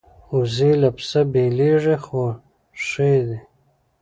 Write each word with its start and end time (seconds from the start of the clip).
وزې 0.35 0.71
له 0.81 0.89
پسه 0.95 1.21
بېلېږي 1.31 1.95
خو 2.03 2.23
ښې 2.85 3.13
دي 3.27 3.39